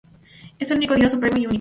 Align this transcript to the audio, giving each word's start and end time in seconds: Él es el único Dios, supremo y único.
Él 0.03 0.57
es 0.57 0.71
el 0.71 0.77
único 0.77 0.95
Dios, 0.95 1.11
supremo 1.11 1.37
y 1.37 1.41
único. 1.41 1.49